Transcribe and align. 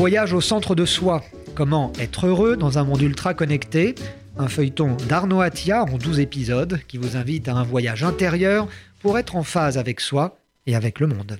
Voyage 0.00 0.32
au 0.32 0.40
centre 0.40 0.74
de 0.74 0.86
soi. 0.86 1.22
Comment 1.54 1.92
être 1.98 2.26
heureux 2.26 2.56
dans 2.56 2.78
un 2.78 2.84
monde 2.84 3.02
ultra 3.02 3.34
connecté? 3.34 3.94
Un 4.38 4.48
feuilleton 4.48 4.96
d'Arnaud 4.96 5.42
Attia 5.42 5.82
en 5.82 5.98
12 5.98 6.20
épisodes 6.20 6.80
qui 6.88 6.96
vous 6.96 7.18
invite 7.18 7.48
à 7.48 7.54
un 7.54 7.64
voyage 7.64 8.02
intérieur 8.02 8.66
pour 9.00 9.18
être 9.18 9.36
en 9.36 9.42
phase 9.42 9.76
avec 9.76 10.00
soi 10.00 10.38
et 10.66 10.74
avec 10.74 11.00
le 11.00 11.06
monde. 11.06 11.36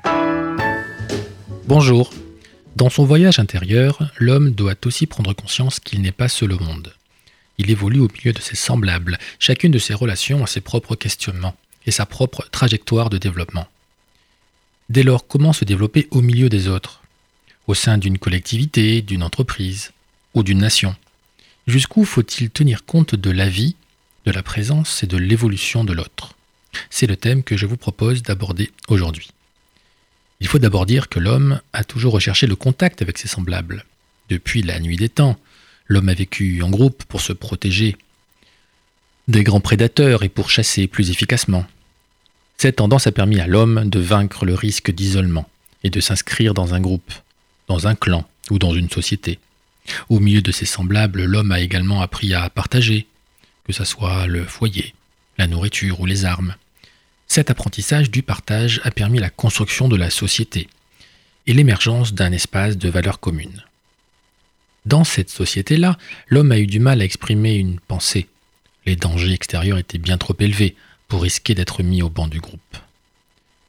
Bonjour. 1.68 2.12
Dans 2.76 2.90
son 2.90 3.06
voyage 3.06 3.38
intérieur, 3.38 4.12
l'homme 4.18 4.50
doit 4.50 4.74
aussi 4.84 5.06
prendre 5.06 5.32
conscience 5.32 5.80
qu'il 5.80 6.02
n'est 6.02 6.12
pas 6.12 6.28
seul 6.28 6.52
au 6.52 6.58
monde. 6.58 6.92
Il 7.56 7.70
évolue 7.70 8.00
au 8.00 8.08
milieu 8.08 8.34
de 8.34 8.42
ses 8.42 8.56
semblables, 8.56 9.16
chacune 9.38 9.72
de 9.72 9.78
ses 9.78 9.94
relations 9.94 10.44
a 10.44 10.46
ses 10.46 10.60
propres 10.60 10.96
questionnements 10.96 11.56
et 11.86 11.90
sa 11.90 12.04
propre 12.04 12.46
trajectoire 12.52 13.08
de 13.08 13.16
développement. 13.16 13.68
Dès 14.90 15.02
lors, 15.02 15.26
comment 15.26 15.54
se 15.54 15.64
développer 15.64 16.08
au 16.10 16.20
milieu 16.20 16.50
des 16.50 16.68
autres? 16.68 16.99
Au 17.66 17.74
sein 17.74 17.98
d'une 17.98 18.18
collectivité, 18.18 19.02
d'une 19.02 19.22
entreprise 19.22 19.92
ou 20.34 20.42
d'une 20.42 20.58
nation 20.58 20.94
Jusqu'où 21.66 22.04
faut-il 22.04 22.50
tenir 22.50 22.84
compte 22.84 23.14
de 23.14 23.30
la 23.30 23.48
vie, 23.48 23.76
de 24.24 24.32
la 24.32 24.42
présence 24.42 25.02
et 25.02 25.06
de 25.06 25.16
l'évolution 25.16 25.84
de 25.84 25.92
l'autre? 25.92 26.34
C'est 26.88 27.06
le 27.06 27.16
thème 27.16 27.42
que 27.42 27.56
je 27.56 27.66
vous 27.66 27.76
propose 27.76 28.22
d'aborder 28.22 28.70
aujourd'hui. 28.88 29.30
Il 30.40 30.46
faut 30.46 30.58
d'abord 30.58 30.86
dire 30.86 31.08
que 31.08 31.20
l'homme 31.20 31.60
a 31.72 31.84
toujours 31.84 32.14
recherché 32.14 32.46
le 32.46 32.56
contact 32.56 33.02
avec 33.02 33.18
ses 33.18 33.28
semblables. 33.28 33.84
Depuis 34.30 34.62
la 34.62 34.80
nuit 34.80 34.96
des 34.96 35.08
temps, 35.08 35.38
l'homme 35.86 36.08
a 36.08 36.14
vécu 36.14 36.62
en 36.62 36.70
groupe 36.70 37.04
pour 37.04 37.20
se 37.20 37.32
protéger 37.32 37.96
des 39.28 39.44
grands 39.44 39.60
prédateurs 39.60 40.22
et 40.22 40.28
pour 40.28 40.50
chasser 40.50 40.86
plus 40.86 41.10
efficacement. 41.10 41.66
Cette 42.56 42.76
tendance 42.76 43.06
a 43.06 43.12
permis 43.12 43.38
à 43.40 43.46
l'homme 43.46 43.88
de 43.88 44.00
vaincre 44.00 44.44
le 44.44 44.54
risque 44.54 44.90
d'isolement 44.90 45.48
et 45.84 45.90
de 45.90 46.00
s'inscrire 46.00 46.54
dans 46.54 46.74
un 46.74 46.80
groupe, 46.80 47.12
dans 47.70 47.86
un 47.86 47.94
clan 47.94 48.28
ou 48.50 48.58
dans 48.58 48.74
une 48.74 48.90
société. 48.90 49.38
Au 50.08 50.18
milieu 50.18 50.42
de 50.42 50.50
ses 50.50 50.66
semblables, 50.66 51.24
l'homme 51.24 51.52
a 51.52 51.60
également 51.60 52.02
appris 52.02 52.34
à 52.34 52.50
partager, 52.50 53.06
que 53.64 53.72
ce 53.72 53.84
soit 53.84 54.26
le 54.26 54.44
foyer, 54.44 54.92
la 55.38 55.46
nourriture 55.46 56.00
ou 56.00 56.06
les 56.06 56.24
armes. 56.24 56.56
Cet 57.28 57.48
apprentissage 57.48 58.10
du 58.10 58.22
partage 58.24 58.80
a 58.82 58.90
permis 58.90 59.20
la 59.20 59.30
construction 59.30 59.88
de 59.88 59.94
la 59.94 60.10
société 60.10 60.68
et 61.46 61.52
l'émergence 61.52 62.12
d'un 62.12 62.32
espace 62.32 62.76
de 62.76 62.88
valeurs 62.88 63.20
communes. 63.20 63.64
Dans 64.84 65.04
cette 65.04 65.30
société-là, 65.30 65.96
l'homme 66.26 66.50
a 66.50 66.58
eu 66.58 66.66
du 66.66 66.80
mal 66.80 67.00
à 67.00 67.04
exprimer 67.04 67.54
une 67.54 67.78
pensée. 67.78 68.26
Les 68.84 68.96
dangers 68.96 69.32
extérieurs 69.32 69.78
étaient 69.78 69.98
bien 69.98 70.18
trop 70.18 70.34
élevés 70.40 70.74
pour 71.06 71.22
risquer 71.22 71.54
d'être 71.54 71.84
mis 71.84 72.02
au 72.02 72.10
banc 72.10 72.26
du 72.26 72.40
groupe. 72.40 72.76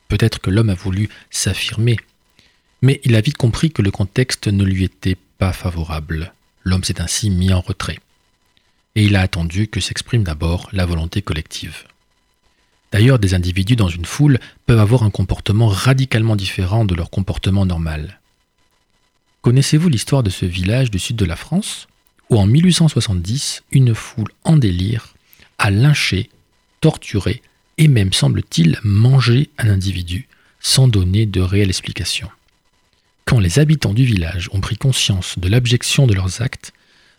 Peut-être 0.08 0.39
que 0.39 0.49
l'homme 0.49 0.71
a 0.71 0.75
voulu 0.75 1.08
s'affirmer, 1.30 1.97
mais 2.81 2.99
il 3.03 3.15
a 3.15 3.21
vite 3.21 3.37
compris 3.37 3.71
que 3.71 3.81
le 3.81 3.91
contexte 3.91 4.47
ne 4.47 4.63
lui 4.63 4.83
était 4.83 5.17
pas 5.37 5.53
favorable. 5.53 6.33
L'homme 6.63 6.83
s'est 6.83 7.01
ainsi 7.01 7.29
mis 7.29 7.53
en 7.53 7.61
retrait. 7.61 7.99
Et 8.95 9.05
il 9.05 9.15
a 9.15 9.21
attendu 9.21 9.67
que 9.67 9.79
s'exprime 9.79 10.23
d'abord 10.23 10.69
la 10.71 10.85
volonté 10.85 11.21
collective. 11.21 11.85
D'ailleurs, 12.91 13.19
des 13.19 13.33
individus 13.33 13.77
dans 13.77 13.87
une 13.87 14.05
foule 14.05 14.39
peuvent 14.65 14.79
avoir 14.79 15.03
un 15.03 15.09
comportement 15.09 15.67
radicalement 15.67 16.35
différent 16.35 16.83
de 16.83 16.95
leur 16.95 17.09
comportement 17.09 17.65
normal. 17.65 18.19
Connaissez-vous 19.41 19.89
l'histoire 19.89 20.23
de 20.23 20.29
ce 20.29 20.45
village 20.45 20.91
du 20.91 20.99
sud 20.99 21.15
de 21.15 21.25
la 21.25 21.35
France 21.35 21.87
où 22.29 22.37
en 22.37 22.45
1870, 22.45 23.63
une 23.71 23.93
foule 23.93 24.31
en 24.45 24.55
délire 24.55 25.13
a 25.57 25.69
lynché 25.69 26.29
torturer 26.79 27.41
et 27.77 27.87
même, 27.87 28.13
semble-t-il, 28.13 28.79
manger 28.83 29.49
un 29.57 29.69
individu 29.69 30.27
sans 30.59 30.87
donner 30.87 31.25
de 31.25 31.41
réelle 31.41 31.69
explication? 31.69 32.29
Quand 33.31 33.39
les 33.39 33.59
habitants 33.59 33.93
du 33.93 34.03
village 34.03 34.49
ont 34.51 34.59
pris 34.59 34.75
conscience 34.75 35.39
de 35.39 35.47
l'abjection 35.47 36.05
de 36.05 36.13
leurs 36.13 36.41
actes, 36.41 36.73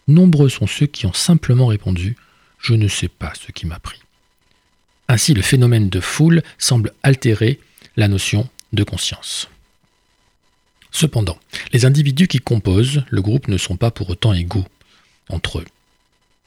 nombreux 0.08 0.50
sont 0.50 0.67
ceux 0.67 0.84
qui 0.84 1.06
ont 1.06 1.14
simplement 1.14 1.68
répondu⁇ 1.68 2.11
Je 2.58 2.74
ne 2.74 2.86
sais 2.86 3.08
pas 3.08 3.33
ce 3.34 3.50
qui 3.50 3.64
m'a 3.64 3.78
pris⁇ 3.78 3.96
Ainsi, 5.08 5.33
le 5.33 5.40
phénomène 5.40 5.89
de 5.89 6.01
foule 6.01 6.42
semble 6.58 6.92
altérer 7.02 7.61
la 7.96 8.08
notion 8.08 8.46
de 8.74 8.84
conscience. 8.84 9.48
Cependant, 10.90 11.39
les 11.72 11.86
individus 11.86 12.28
qui 12.28 12.40
composent 12.40 13.05
le 13.08 13.22
groupe 13.22 13.48
ne 13.48 13.56
sont 13.56 13.78
pas 13.78 13.90
pour 13.90 14.11
autant 14.11 14.34
égaux 14.34 14.67
entre 15.30 15.61
eux 15.61 15.67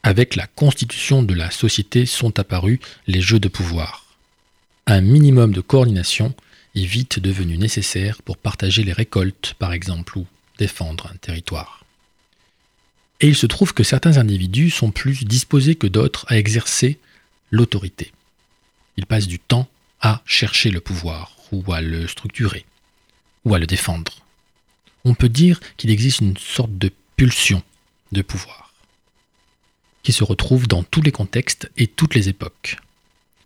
avec 0.04 0.36
la 0.36 0.46
constitution 0.46 1.24
de 1.24 1.34
la 1.34 1.50
société 1.50 2.06
sont 2.06 2.38
apparus 2.38 2.78
les 3.08 3.22
jeux 3.22 3.40
de 3.40 3.48
pouvoir. 3.48 4.06
Un 4.86 5.02
minimum 5.02 5.52
de 5.52 5.62
coordination 5.62 6.36
est 6.76 6.86
vite 6.86 7.20
devenu 7.20 7.58
nécessaire 7.58 8.22
pour 8.22 8.38
partager 8.38 8.84
les 8.84 8.94
récoltes, 8.94 9.56
par 9.60 9.74
exemple, 9.74 10.18
ou 10.18 10.26
défendre 10.58 11.12
un 11.14 11.18
territoire. 11.18 11.86
Et 13.22 13.28
il 13.28 13.36
se 13.36 13.46
trouve 13.46 13.74
que 13.74 13.84
certains 13.84 14.18
individus 14.18 14.70
sont 14.70 14.92
plus 14.92 15.24
disposés 15.24 15.76
que 15.76 15.88
d'autres 15.88 16.26
à 16.28 16.38
exercer 16.38 17.00
l'autorité. 17.50 18.12
Ils 18.98 19.06
passent 19.06 19.28
du 19.28 19.40
temps 19.40 19.68
à 20.02 20.22
chercher 20.26 20.70
le 20.70 20.82
pouvoir, 20.82 21.38
ou 21.52 21.72
à 21.72 21.82
le 21.82 22.08
structurer, 22.08 22.66
ou 23.46 23.56
à 23.56 23.60
le 23.60 23.68
défendre. 23.68 24.26
On 25.06 25.14
peut 25.14 25.30
dire 25.30 25.60
qu'il 25.78 25.90
existe 25.90 26.20
une 26.20 26.38
sorte 26.38 26.78
de 26.78 26.92
pulsion 27.16 27.64
de 28.12 28.22
pouvoir 28.22 28.66
qui 30.06 30.14
se 30.14 30.24
retrouve 30.24 30.68
dans 30.68 30.84
tous 30.84 31.02
les 31.02 31.12
contextes 31.12 31.70
et 31.78 31.88
toutes 31.88 32.14
les 32.14 32.30
époques. 32.30 32.78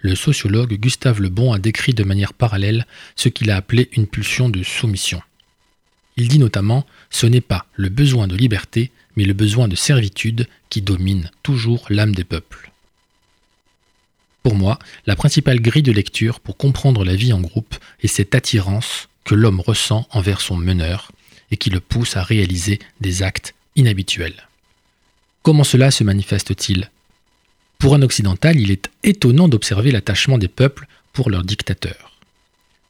Le 0.01 0.15
sociologue 0.15 0.73
Gustave 0.75 1.21
Le 1.21 1.29
Bon 1.29 1.51
a 1.51 1.59
décrit 1.59 1.93
de 1.93 2.03
manière 2.03 2.33
parallèle 2.33 2.87
ce 3.15 3.27
qu'il 3.27 3.51
a 3.51 3.57
appelé 3.57 3.89
une 3.93 4.07
pulsion 4.07 4.49
de 4.49 4.63
soumission. 4.63 5.21
Il 6.15 6.27
dit 6.29 6.39
notamment 6.39 6.85
Ce 7.09 7.27
n'est 7.27 7.41
pas 7.41 7.65
le 7.75 7.89
besoin 7.89 8.27
de 8.27 8.35
liberté, 8.35 8.91
mais 9.15 9.25
le 9.25 9.33
besoin 9.33 9.67
de 9.67 9.75
servitude 9.75 10.47
qui 10.69 10.81
domine 10.81 11.29
toujours 11.43 11.85
l'âme 11.89 12.15
des 12.15 12.23
peuples. 12.23 12.71
Pour 14.43 14.55
moi, 14.55 14.79
la 15.05 15.17
principale 15.17 15.59
grille 15.59 15.83
de 15.83 15.91
lecture 15.91 16.39
pour 16.39 16.55
comprendre 16.55 17.03
la 17.03 17.15
vie 17.15 17.33
en 17.33 17.41
groupe 17.41 17.75
est 18.01 18.07
cette 18.07 18.35
attirance 18.35 19.09
que 19.25 19.35
l'homme 19.35 19.59
ressent 19.59 20.07
envers 20.11 20.39
son 20.39 20.55
meneur 20.55 21.11
et 21.51 21.57
qui 21.57 21.69
le 21.69 21.81
pousse 21.81 22.15
à 22.15 22.23
réaliser 22.23 22.79
des 23.01 23.21
actes 23.21 23.53
inhabituels. 23.75 24.47
Comment 25.43 25.63
cela 25.65 25.91
se 25.91 26.03
manifeste-t-il? 26.03 26.89
Pour 27.79 27.95
un 27.95 28.01
occidental, 28.01 28.59
il 28.59 28.71
est 28.71 28.89
étonnant 29.03 29.47
d'observer 29.47 29.91
l'attachement 29.91 30.37
des 30.37 30.49
peuples 30.49 30.85
pour 31.13 31.29
leurs 31.29 31.45
dictateurs. 31.45 32.11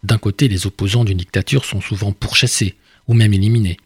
D'un 0.03 0.17
côté, 0.17 0.47
les 0.47 0.65
opposants 0.65 1.03
d'une 1.03 1.19
dictature 1.19 1.63
sont 1.63 1.79
souvent 1.79 2.11
pourchassés 2.11 2.75
ou 3.07 3.13
même 3.13 3.33
éliminés. 3.33 3.77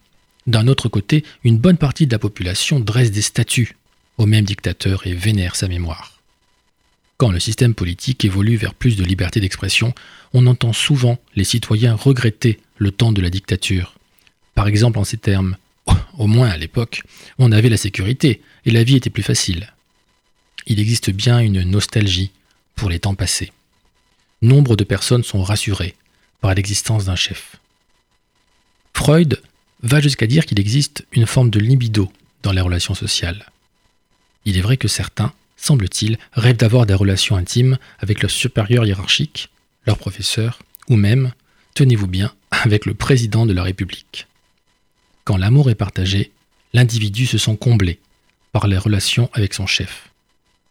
D'un 0.46 0.66
autre 0.66 0.88
côté, 0.88 1.22
une 1.44 1.58
bonne 1.58 1.76
partie 1.76 2.06
de 2.06 2.12
la 2.12 2.18
population 2.18 2.80
dresse 2.80 3.10
des 3.10 3.20
statues 3.20 3.76
au 4.16 4.24
même 4.24 4.46
dictateur 4.46 5.06
et 5.06 5.12
vénère 5.12 5.56
sa 5.56 5.68
mémoire. 5.68 6.22
Quand 7.18 7.30
le 7.30 7.40
système 7.40 7.74
politique 7.74 8.24
évolue 8.24 8.56
vers 8.56 8.74
plus 8.74 8.96
de 8.96 9.04
liberté 9.04 9.40
d'expression, 9.40 9.94
on 10.32 10.46
entend 10.46 10.72
souvent 10.72 11.18
les 11.36 11.44
citoyens 11.44 11.94
regretter 11.94 12.60
le 12.78 12.90
temps 12.90 13.12
de 13.12 13.20
la 13.20 13.30
dictature. 13.30 13.94
Par 14.54 14.68
exemple 14.68 14.98
en 14.98 15.04
ces 15.04 15.18
termes 15.18 15.56
au 16.16 16.26
moins 16.26 16.48
à 16.48 16.56
l'époque, 16.56 17.02
on 17.38 17.52
avait 17.52 17.68
la 17.68 17.76
sécurité 17.76 18.40
et 18.64 18.70
la 18.70 18.84
vie 18.84 18.96
était 18.96 19.10
plus 19.10 19.22
facile. 19.22 19.73
Il 20.66 20.80
existe 20.80 21.10
bien 21.10 21.40
une 21.40 21.62
nostalgie 21.62 22.30
pour 22.74 22.88
les 22.88 22.98
temps 22.98 23.14
passés. 23.14 23.52
Nombre 24.42 24.76
de 24.76 24.84
personnes 24.84 25.24
sont 25.24 25.42
rassurées 25.42 25.94
par 26.40 26.54
l'existence 26.54 27.06
d'un 27.06 27.16
chef. 27.16 27.56
Freud 28.94 29.40
va 29.82 30.00
jusqu'à 30.00 30.26
dire 30.26 30.46
qu'il 30.46 30.60
existe 30.60 31.06
une 31.12 31.26
forme 31.26 31.50
de 31.50 31.58
libido 31.58 32.10
dans 32.42 32.52
les 32.52 32.60
relations 32.60 32.94
sociales. 32.94 33.50
Il 34.44 34.56
est 34.56 34.62
vrai 34.62 34.76
que 34.76 34.88
certains, 34.88 35.32
semble-t-il, 35.56 36.18
rêvent 36.32 36.56
d'avoir 36.56 36.86
des 36.86 36.94
relations 36.94 37.36
intimes 37.36 37.78
avec 37.98 38.22
leur 38.22 38.30
supérieur 38.30 38.86
hiérarchique, 38.86 39.50
leur 39.86 39.98
professeur, 39.98 40.60
ou 40.88 40.96
même, 40.96 41.32
tenez-vous 41.74 42.06
bien, 42.06 42.32
avec 42.50 42.86
le 42.86 42.94
président 42.94 43.46
de 43.46 43.52
la 43.52 43.62
République. 43.62 44.26
Quand 45.24 45.36
l'amour 45.36 45.70
est 45.70 45.74
partagé, 45.74 46.32
l'individu 46.72 47.26
se 47.26 47.38
sent 47.38 47.56
comblé 47.56 47.98
par 48.52 48.66
les 48.66 48.78
relations 48.78 49.30
avec 49.32 49.54
son 49.54 49.66
chef. 49.66 50.10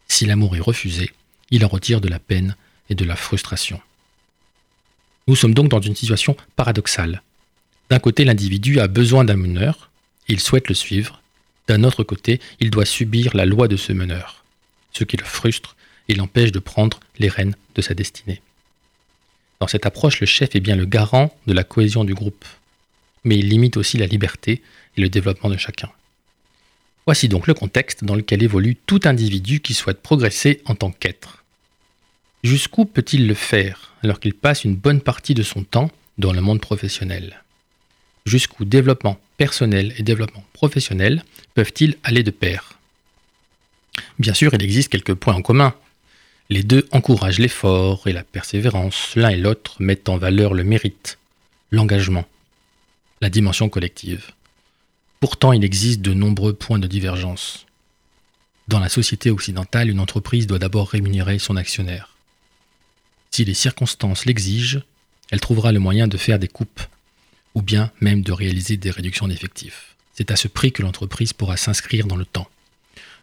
Si 0.08 0.26
l'amour 0.26 0.56
est 0.56 0.60
refusé, 0.60 1.10
il 1.50 1.64
en 1.64 1.68
retire 1.68 2.00
de 2.00 2.08
la 2.08 2.18
peine 2.18 2.56
et 2.90 2.94
de 2.94 3.04
la 3.04 3.16
frustration. 3.16 3.80
Nous 5.26 5.36
sommes 5.36 5.54
donc 5.54 5.68
dans 5.68 5.80
une 5.80 5.96
situation 5.96 6.36
paradoxale. 6.56 7.22
D'un 7.90 7.98
côté, 7.98 8.24
l'individu 8.24 8.80
a 8.80 8.88
besoin 8.88 9.24
d'un 9.24 9.36
meneur, 9.36 9.90
il 10.28 10.40
souhaite 10.40 10.68
le 10.68 10.74
suivre. 10.74 11.22
D'un 11.66 11.84
autre 11.84 12.02
côté, 12.02 12.40
il 12.60 12.70
doit 12.70 12.84
subir 12.84 13.34
la 13.34 13.46
loi 13.46 13.68
de 13.68 13.76
ce 13.76 13.92
meneur, 13.92 14.44
ce 14.92 15.04
qui 15.04 15.16
le 15.16 15.24
frustre 15.24 15.76
et 16.08 16.14
l'empêche 16.14 16.52
de 16.52 16.58
prendre 16.58 17.00
les 17.18 17.28
rênes 17.28 17.56
de 17.74 17.82
sa 17.82 17.94
destinée. 17.94 18.42
Dans 19.60 19.66
cette 19.66 19.86
approche, 19.86 20.20
le 20.20 20.26
chef 20.26 20.54
est 20.54 20.60
bien 20.60 20.76
le 20.76 20.84
garant 20.84 21.34
de 21.46 21.54
la 21.54 21.64
cohésion 21.64 22.04
du 22.04 22.14
groupe 22.14 22.44
mais 23.24 23.38
il 23.38 23.48
limite 23.48 23.76
aussi 23.76 23.96
la 23.96 24.06
liberté 24.06 24.62
et 24.96 25.00
le 25.00 25.08
développement 25.08 25.50
de 25.50 25.56
chacun. 25.56 25.90
Voici 27.06 27.28
donc 27.28 27.46
le 27.46 27.54
contexte 27.54 28.04
dans 28.04 28.14
lequel 28.14 28.42
évolue 28.42 28.76
tout 28.76 29.00
individu 29.04 29.60
qui 29.60 29.74
souhaite 29.74 30.00
progresser 30.00 30.62
en 30.64 30.74
tant 30.74 30.90
qu'être. 30.90 31.44
Jusqu'où 32.42 32.84
peut-il 32.84 33.26
le 33.26 33.34
faire 33.34 33.92
alors 34.02 34.20
qu'il 34.20 34.34
passe 34.34 34.64
une 34.64 34.74
bonne 34.74 35.00
partie 35.00 35.34
de 35.34 35.42
son 35.42 35.64
temps 35.64 35.90
dans 36.18 36.32
le 36.32 36.40
monde 36.40 36.60
professionnel? 36.60 37.42
Jusqu'où 38.26 38.64
développement 38.64 39.18
personnel 39.36 39.94
et 39.98 40.02
développement 40.02 40.44
professionnel 40.52 41.24
peuvent-ils 41.54 41.96
aller 42.04 42.22
de 42.22 42.30
pair? 42.30 42.78
Bien 44.18 44.34
sûr, 44.34 44.54
il 44.54 44.62
existe 44.62 44.90
quelques 44.90 45.14
points 45.14 45.34
en 45.34 45.42
commun. 45.42 45.74
Les 46.50 46.62
deux 46.62 46.86
encouragent 46.90 47.38
l'effort 47.38 48.06
et 48.06 48.12
la 48.12 48.24
persévérance. 48.24 49.12
L'un 49.16 49.30
et 49.30 49.36
l'autre 49.36 49.76
mettent 49.78 50.08
en 50.08 50.18
valeur 50.18 50.54
le 50.54 50.64
mérite, 50.64 51.18
l'engagement, 51.70 52.26
la 53.20 53.30
dimension 53.30 53.68
collective. 53.68 54.32
Pourtant, 55.24 55.54
il 55.54 55.64
existe 55.64 56.02
de 56.02 56.12
nombreux 56.12 56.52
points 56.52 56.78
de 56.78 56.86
divergence. 56.86 57.64
Dans 58.68 58.78
la 58.78 58.90
société 58.90 59.30
occidentale, 59.30 59.88
une 59.88 59.98
entreprise 60.00 60.46
doit 60.46 60.58
d'abord 60.58 60.90
rémunérer 60.90 61.38
son 61.38 61.56
actionnaire. 61.56 62.14
Si 63.30 63.42
les 63.46 63.54
circonstances 63.54 64.26
l'exigent, 64.26 64.82
elle 65.30 65.40
trouvera 65.40 65.72
le 65.72 65.80
moyen 65.80 66.08
de 66.08 66.18
faire 66.18 66.38
des 66.38 66.46
coupes, 66.46 66.82
ou 67.54 67.62
bien 67.62 67.90
même 68.02 68.20
de 68.20 68.32
réaliser 68.32 68.76
des 68.76 68.90
réductions 68.90 69.26
d'effectifs. 69.26 69.96
C'est 70.12 70.30
à 70.30 70.36
ce 70.36 70.46
prix 70.46 70.72
que 70.72 70.82
l'entreprise 70.82 71.32
pourra 71.32 71.56
s'inscrire 71.56 72.06
dans 72.06 72.16
le 72.16 72.26
temps. 72.26 72.50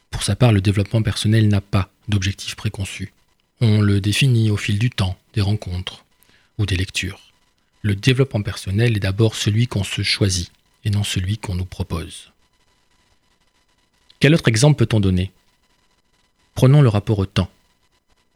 Pour 0.10 0.24
sa 0.24 0.36
part, 0.36 0.54
le 0.54 0.62
développement 0.62 1.04
personnel 1.04 1.50
n'a 1.50 1.62
pas 1.62 1.92
d'objectif 2.08 2.56
préconçu. 2.56 3.14
On 3.60 3.80
le 3.80 4.02
définit 4.02 4.50
au 4.50 4.58
fil 4.58 4.80
du 4.80 4.90
temps, 4.90 5.20
des 5.36 5.42
rencontres 5.42 6.04
ou 6.58 6.66
des 6.66 6.78
lectures. 6.78 7.22
Le 7.84 7.94
développement 7.96 8.42
personnel 8.42 8.98
est 8.98 9.02
d'abord 9.02 9.36
celui 9.36 9.68
qu'on 9.68 9.84
se 9.84 10.02
choisit 10.02 10.52
et 10.86 10.90
non 10.90 11.04
celui 11.04 11.38
qu'on 11.38 11.56
nous 11.56 11.66
propose. 11.66 12.32
Quel 14.20 14.34
autre 14.36 14.48
exemple 14.48 14.86
peut-on 14.86 15.00
donner? 15.00 15.32
Prenons 16.54 16.82
le 16.82 16.90
rapport 16.90 17.20
au 17.20 17.26
temps. 17.26 17.50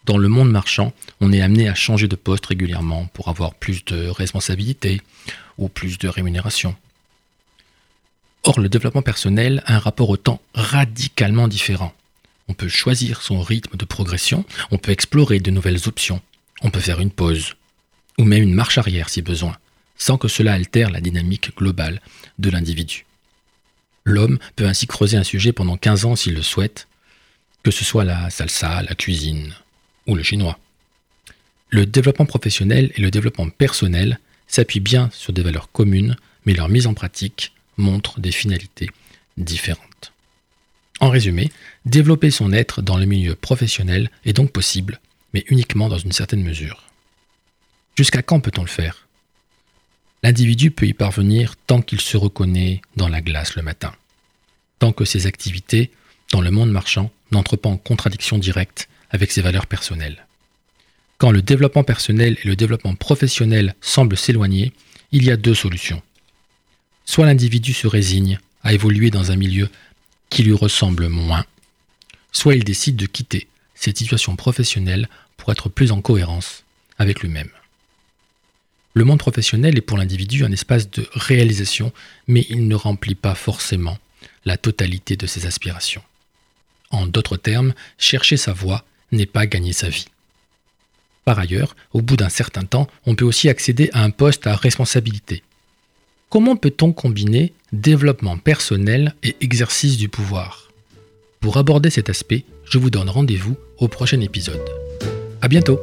Dans 0.06 0.18
le 0.18 0.27
monde 0.27 0.51
marchand, 0.51 0.94
on 1.19 1.31
est 1.31 1.42
amené 1.42 1.68
à 1.68 1.75
changer 1.75 2.07
de 2.07 2.15
poste 2.15 2.45
régulièrement 2.45 3.07
pour 3.07 3.27
avoir 3.27 3.56
plus 3.56 3.83
de 3.86 4.07
responsabilités 4.07 5.01
ou 5.57 5.68
plus 5.68 5.97
de 5.97 6.07
rémunération. 6.07 6.75
Or, 8.44 8.59
le 8.59 8.69
développement 8.69 9.01
personnel 9.01 9.63
a 9.65 9.75
un 9.75 9.80
rapport 9.80 10.09
au 10.09 10.18
temps 10.18 10.42
radicalement 10.53 11.47
différent. 11.47 11.94
On 12.47 12.53
peut 12.53 12.68
choisir 12.68 13.24
son 13.24 13.42
rythme 13.42 13.75
de 13.75 13.86
progression, 13.86 14.45
on 14.69 14.77
peut 14.77 14.92
explorer 14.92 15.39
de 15.39 15.50
nouvelles 15.50 15.88
options, 15.88 16.21
on 16.62 16.69
peut 16.69 16.80
faire 16.80 17.00
une 17.00 17.09
pause, 17.09 17.56
ou 18.19 18.24
même 18.24 18.44
une 18.44 18.53
marche 18.53 18.77
arrière 18.77 19.09
si 19.09 19.24
besoin, 19.24 19.57
sans 19.97 20.18
que 20.18 20.27
cela 20.27 20.53
altère 20.53 20.89
la 20.89 21.01
dynamique 21.01 21.56
globale 21.56 22.01
de 22.39 22.50
l'individu. 22.50 23.06
L'homme 24.03 24.38
peut 24.56 24.68
ainsi 24.68 24.88
creuser 24.88 25.18
un 25.18 25.24
sujet 25.24 25.51
pendant 25.51 25.77
15 25.77 26.06
ans 26.06 26.15
s'il 26.15 26.36
le 26.36 26.42
souhaite, 26.42 26.88
que 27.63 27.71
ce 27.71 27.83
soit 27.83 28.03
la 28.03 28.30
salsa, 28.30 28.83
la 28.83 28.95
cuisine 28.95 29.53
ou 30.06 30.15
le 30.15 30.24
chinois. 30.24 30.59
Le 31.69 31.86
développement 31.86 32.27
professionnel 32.27 32.92
et 32.95 33.01
le 33.01 33.09
développement 33.09 33.50
personnel 33.50 34.19
s'appuient 34.47 34.80
bien 34.80 35.09
sur 35.12 35.33
des 35.33 35.42
valeurs 35.42 35.71
communes, 35.71 36.15
mais 36.45 36.53
leur 36.53 36.69
mise 36.69 36.86
en 36.86 36.94
pratique 36.94 37.53
montre 37.77 38.19
des 38.19 38.31
finalités 38.31 38.89
différentes. 39.38 40.13
En 41.00 41.09
résumé, 41.09 41.51
développer 41.86 42.31
son 42.31 42.53
être 42.53 42.81
dans 42.81 42.97
le 42.97 43.06
milieu 43.06 43.36
professionnel 43.36 44.12
est 44.24 44.33
donc 44.33 44.51
possible, 44.51 45.01
mais 45.33 45.44
uniquement 45.47 45.89
dans 45.89 45.97
une 45.97 46.12
certaine 46.12 46.44
mesure. 46.44 46.83
Jusqu'à 47.97 48.21
quand 48.21 48.39
peut-on 48.39 48.62
le 48.62 48.68
faire? 48.68 49.05
L'individu 50.25 50.72
peut 50.72 50.88
y 50.88 50.94
parvenir 50.94 51.56
tant 51.56 51.83
qu'il 51.83 52.01
se 52.01 52.18
reconnaît 52.18 52.81
dans 52.95 53.07
la 53.07 53.22
glace 53.22 53.56
le 53.56 53.62
matin, 53.62 53.94
tant 54.80 54.92
que 54.92 55.06
ses 55.06 55.27
activités, 55.27 55.92
dans 56.31 56.42
le 56.42 56.50
monde 56.50 56.72
marchand, 56.72 57.12
n'entrent 57.31 57.57
pas 57.57 57.69
en 57.69 57.77
contradiction 57.77 58.39
directe 58.39 58.89
avec 59.12 59.31
ses 59.31 59.42
valeurs 59.44 59.68
personnelles. 59.68 60.25
Quand 61.19 61.30
le 61.30 61.44
développement 61.44 61.83
personnel 61.83 62.39
et 62.44 62.48
le 62.48 62.56
développement 62.56 62.95
professionnel 62.95 63.75
semblent 63.81 64.18
s'éloigner, 64.18 64.74
il 65.12 65.24
y 65.25 65.30
a 65.30 65.38
deux 65.38 65.54
solutions. 65.54 66.01
Soit 67.06 67.28
l'individu 67.28 67.74
se 67.74 67.86
résigne 67.86 68.39
à 68.63 68.74
évoluer 68.74 69.12
dans 69.12 69.30
un 69.31 69.36
milieu 69.36 69.69
qui 70.31 70.42
lui 70.42 70.54
ressemble 70.54 71.07
moins, 71.07 71.45
soit 72.31 72.56
il 72.56 72.63
décide 72.63 72.95
de 72.95 73.06
quitter 73.06 73.48
cette 73.75 74.00
situation 74.00 74.36
professionnelle 74.36 75.07
pour 75.38 75.51
être 75.51 75.69
plus 75.69 75.92
en 75.92 76.01
cohérence 76.01 76.63
avec 76.98 77.19
lui-même. 77.19 77.51
Le 78.95 79.03
monde 79.03 79.19
professionnel 79.19 79.77
est 79.77 79.81
pour 79.81 80.00
l'individu 80.00 80.44
un 80.44 80.51
espace 80.51 80.89
de 80.89 81.07
réalisation, 81.13 81.94
mais 82.27 82.47
il 82.50 82.68
ne 82.68 82.74
remplit 82.74 83.13
pas 83.13 83.36
forcément 83.36 84.00
la 84.45 84.57
totalité 84.57 85.15
de 85.15 85.27
ses 85.27 85.45
aspirations. 85.45 86.01
En 86.89 87.06
d'autres 87.06 87.38
termes, 87.38 87.75
chercher 88.00 88.38
sa 88.38 88.53
voie 88.53 88.83
n'est 89.12 89.27
pas 89.27 89.45
gagner 89.45 89.74
sa 89.74 89.89
vie. 89.89 90.07
Par 91.25 91.38
ailleurs, 91.38 91.75
au 91.94 92.01
bout 92.01 92.15
d'un 92.15 92.30
certain 92.30 92.63
temps, 92.63 92.88
on 93.06 93.13
peut 93.13 93.25
aussi 93.25 93.50
accéder 93.50 93.92
à 93.94 94.01
un 94.01 94.09
poste 94.09 94.47
à 94.47 94.56
responsabilité, 94.56 95.44
Comment 96.30 96.57
peut-on 96.57 96.92
combiner 96.92 97.53
développement 97.71 98.38
personnel 98.38 99.15
et 99.24 99.38
exercice 99.39 99.95
du 99.95 100.09
pouvoir? 100.09 100.69
Pour 101.39 101.56
aborder 101.56 101.89
cet 101.89 102.09
aspect, 102.09 102.44
je 102.65 102.77
vous 102.77 102.89
donne 102.89 103.09
rendez-vous 103.09 103.56
au 103.77 103.88
prochain 103.88 104.19
épisode. 104.19 104.59
A 105.42 105.47
bientôt 105.47 105.80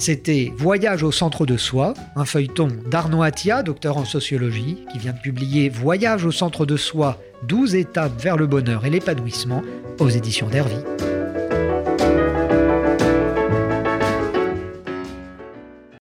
C'était 0.00 0.50
Voyage 0.56 1.02
au 1.02 1.12
centre 1.12 1.44
de 1.44 1.58
soi, 1.58 1.92
un 2.16 2.24
feuilleton 2.24 2.68
d'Arnaud 2.90 3.22
Attia, 3.22 3.62
docteur 3.62 3.98
en 3.98 4.06
sociologie, 4.06 4.86
qui 4.90 4.98
vient 4.98 5.12
de 5.12 5.18
publier 5.18 5.68
Voyage 5.68 6.24
au 6.24 6.32
centre 6.32 6.64
de 6.64 6.78
soi, 6.78 7.18
12 7.48 7.74
étapes 7.74 8.18
vers 8.18 8.38
le 8.38 8.46
bonheur 8.46 8.86
et 8.86 8.90
l'épanouissement 8.90 9.60
aux 9.98 10.08
éditions 10.08 10.48
d'Hervy. 10.48 10.78